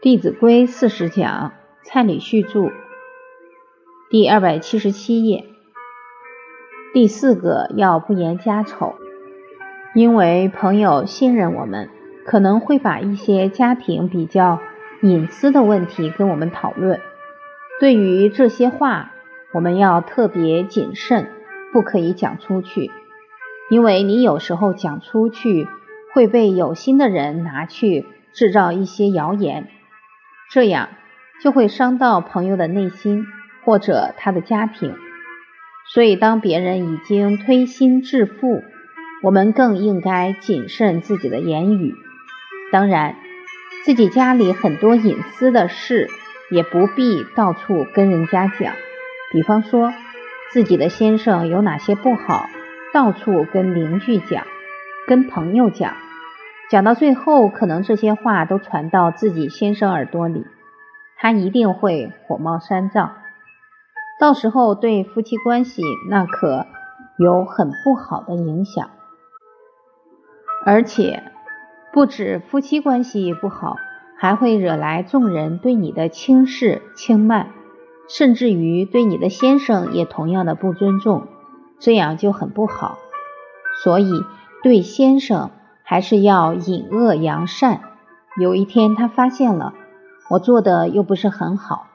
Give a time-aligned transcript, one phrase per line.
[0.02, 1.52] 《弟子规》四十讲，
[1.82, 2.72] 蔡礼旭著，
[4.08, 5.44] 第二百七十七页。
[6.94, 8.94] 第四个要不言家丑，
[9.94, 11.90] 因为朋友信任我们，
[12.24, 14.58] 可能会把一些家庭比较
[15.02, 16.98] 隐私的问题跟我们讨论。
[17.78, 19.12] 对于这些话，
[19.52, 21.28] 我们要特别谨慎，
[21.74, 22.90] 不可以讲出去，
[23.68, 25.68] 因为你有时候讲出去
[26.14, 29.68] 会被有心的人拿去制造一些谣言。
[30.50, 30.88] 这样
[31.42, 33.24] 就会伤到朋友的内心
[33.64, 34.96] 或者他的家庭，
[35.92, 38.62] 所以当别人已经推心置腹，
[39.22, 41.94] 我们更应该谨慎自己的言语。
[42.72, 43.16] 当然，
[43.84, 46.08] 自己家里很多隐私的事
[46.50, 48.74] 也不必到处跟人家讲。
[49.32, 49.92] 比方说，
[50.52, 52.46] 自己的先生有哪些不好，
[52.92, 54.44] 到处跟邻居讲，
[55.06, 55.94] 跟朋友讲。
[56.70, 60.46] 讲到最后，可能这些话都传到自己先生耳朵里，
[61.18, 63.16] 他一定会火冒三丈，
[64.20, 66.66] 到时候对夫妻关系那可
[67.18, 68.88] 有很不好的影响。
[70.64, 71.24] 而且
[71.92, 73.76] 不止夫妻关系不好，
[74.16, 77.50] 还会惹来众人对你的轻视轻慢，
[78.08, 81.26] 甚至于对你的先生也同样的不尊重，
[81.80, 82.96] 这样就很不好。
[83.82, 84.24] 所以
[84.62, 85.50] 对先生。
[85.90, 87.80] 还是要隐恶扬善。
[88.40, 89.74] 有一天，他发现了
[90.30, 91.88] 我做的又不是很好，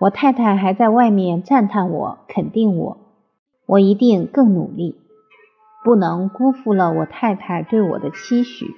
[0.00, 2.96] 我太太还在外面赞叹我、肯定我，
[3.66, 5.02] 我一定更努力，
[5.84, 8.74] 不能辜负了我太太对我的期许。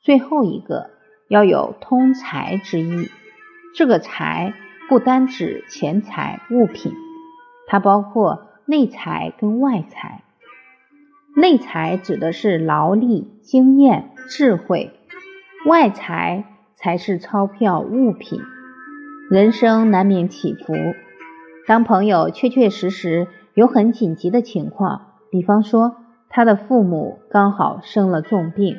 [0.00, 0.90] 最后一个
[1.28, 3.10] 要有通财之意，
[3.76, 4.54] 这个财
[4.88, 6.92] 不单指钱财物品，
[7.68, 10.24] 它包括内财跟外财。
[11.34, 14.92] 内财指的是劳力、经验、智慧，
[15.66, 18.42] 外财才是钞票、物品。
[19.30, 20.74] 人生难免起伏，
[21.66, 25.96] 当朋友确确实实有很紧急的情况，比方说
[26.28, 28.76] 他的父母刚好生了重病，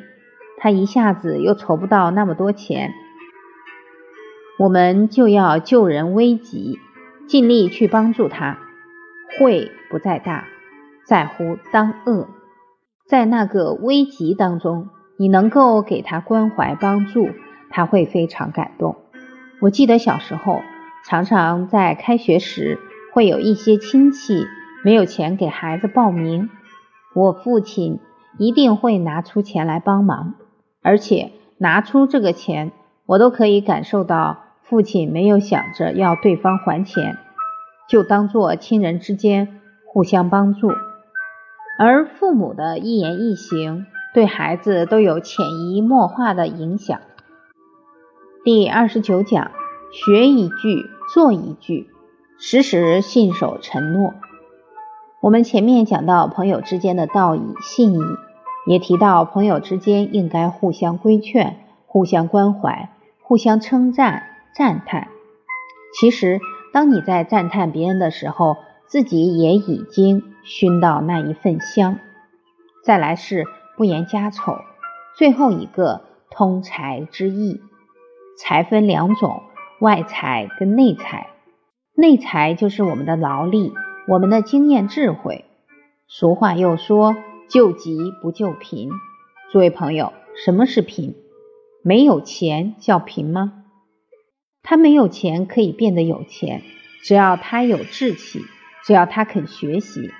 [0.58, 2.92] 他一下子又筹不到那么多钱，
[4.60, 6.78] 我们就要救人危急，
[7.26, 8.58] 尽力去帮助他。
[9.40, 10.46] 惠不在大，
[11.04, 12.28] 在乎当恶。
[13.06, 14.88] 在那个危急当中，
[15.18, 17.28] 你能够给他关怀帮助，
[17.68, 18.96] 他会非常感动。
[19.60, 20.60] 我记得小时候，
[21.06, 22.78] 常常在开学时，
[23.12, 24.46] 会有一些亲戚
[24.82, 26.48] 没有钱给孩子报名，
[27.14, 28.00] 我父亲
[28.38, 30.34] 一定会拿出钱来帮忙，
[30.82, 32.72] 而且拿出这个钱，
[33.04, 37.18] 我都可以感受到父亲没有想着要对方还钱，
[37.86, 40.72] 就当做亲人之间互相帮助。
[41.76, 47.00] 而父母的一言一行对孩子都有潜移默化的影响。
[48.44, 49.50] 第二十九讲，
[49.90, 51.90] 学一句做一句，
[52.38, 54.14] 时时信守承诺。
[55.20, 58.02] 我们前面讲到朋友之间的道义、信义，
[58.66, 61.56] 也提到朋友之间应该互相规劝、
[61.86, 62.90] 互相关怀、
[63.22, 64.22] 互相称赞、
[64.54, 65.08] 赞叹。
[65.98, 66.38] 其实，
[66.72, 68.58] 当你在赞叹别人的时候，
[68.94, 71.98] 自己也已经熏到那一份香，
[72.84, 73.44] 再来是
[73.76, 74.58] 不言家丑，
[75.18, 77.60] 最后一个通财之意。
[78.38, 79.42] 财分两种，
[79.80, 81.30] 外财跟内财。
[81.96, 83.72] 内财就是我们的劳力，
[84.06, 85.44] 我们的经验智慧。
[86.06, 87.16] 俗话又说，
[87.48, 88.90] 救急不救贫。
[89.50, 91.16] 诸位朋友，什么是贫？
[91.82, 93.64] 没有钱叫贫吗？
[94.62, 96.62] 他没有钱可以变得有钱，
[97.02, 98.44] 只要他有志气。
[98.84, 100.12] 只要他肯学习，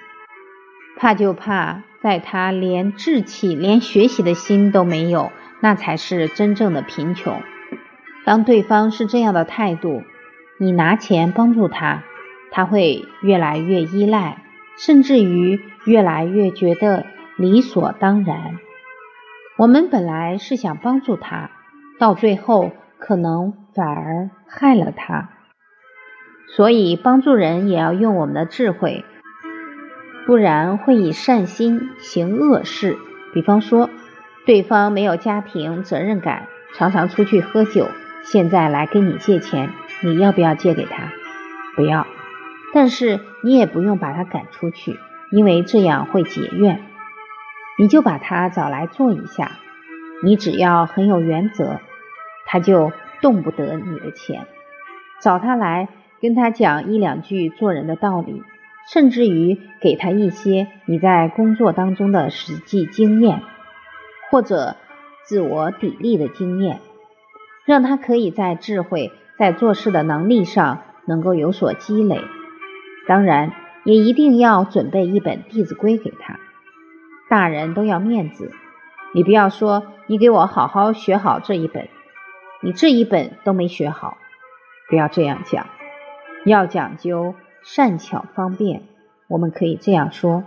[0.97, 7.43] 怕就怕在他连志气、连学习的心都没有，那才是真正的贫穷。
[8.25, 10.03] 当对方是这样的态度，
[10.59, 12.05] 你拿钱帮助他，
[12.51, 14.43] 他会越来越依赖，
[14.79, 17.05] 甚至于越来越觉得
[17.37, 18.59] 理所当然。
[19.59, 21.51] 我们本来是想帮助他，
[21.99, 25.29] 到最后可能反而害了他。
[26.47, 29.05] 所以，帮助人也要用我们的智慧，
[30.27, 32.97] 不然会以善心行恶事。
[33.33, 33.91] 比方说，
[34.47, 37.89] 对方没有家庭责任感，常常出去喝酒，
[38.23, 39.71] 现在来跟你借钱，
[40.03, 41.11] 你要不要借给他？
[41.75, 42.07] 不要。
[42.73, 44.99] 但是你也不用把他赶出去，
[45.33, 46.85] 因为这样会结怨。
[47.79, 49.51] 你就把他找来坐一下，
[50.23, 51.81] 你只要很有原则，
[52.47, 54.47] 他就动不得你的钱。
[55.21, 55.89] 找他来。
[56.25, 58.43] 跟他讲一两句做人的道理，
[58.91, 63.43] 甚至于给他一些你在工作当中的实际经验，
[64.31, 64.75] 或者
[65.27, 66.81] 自我砥砺的经验。
[67.67, 72.23] 让他可以在智慧、在做事的能力上能够有所积累。
[73.07, 73.53] 当然，
[73.85, 76.41] 也一定要准备一本《弟子规》给他。
[77.29, 78.51] 大人都要面子，
[79.13, 81.87] 你不要说你给我好好学好这一本，
[82.63, 84.17] 你这一本都没学好，
[84.89, 85.67] 不要这样讲，
[86.45, 88.83] 要讲究善巧方便。
[89.29, 90.45] 我们可以这样说：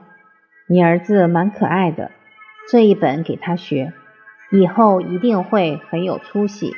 [0.67, 2.11] 你儿子蛮可爱的，
[2.69, 3.91] 这一本给他学，
[4.51, 6.75] 以后一定会很有出息。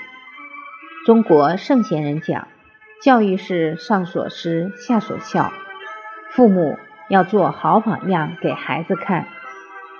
[1.05, 2.47] 中国圣贤人讲，
[3.01, 5.51] 教育是上所施，下所效，
[6.29, 6.77] 父母
[7.09, 9.25] 要做好榜样给孩子看。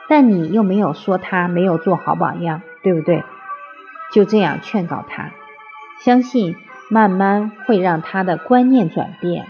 [0.07, 3.23] 但你又没有说他没有做好榜样，对不对？
[4.11, 5.31] 就这样劝告他，
[6.01, 6.55] 相信
[6.89, 9.45] 慢慢会让他的观念转变。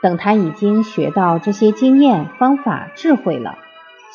[0.00, 3.58] 等他已经学到这些经验、方法、智慧了，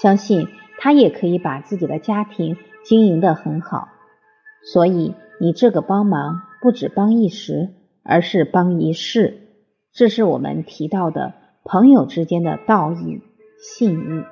[0.01, 0.47] 相信
[0.77, 3.89] 他也可以把自己的家庭经营得很好。
[4.73, 9.39] 所以你这个帮忙不止帮一时，而是帮一世。
[9.91, 11.33] 这是我们提到的
[11.65, 13.21] 朋友之间的道义、
[13.59, 14.23] 信义。